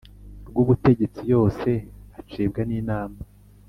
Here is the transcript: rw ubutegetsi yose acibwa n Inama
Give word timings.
rw 0.49 0.55
ubutegetsi 0.63 1.21
yose 1.33 1.69
acibwa 2.19 2.61
n 2.69 2.71
Inama 2.79 3.19